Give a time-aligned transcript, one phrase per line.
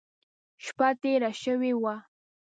[0.65, 1.95] شپه تېره شوې وه.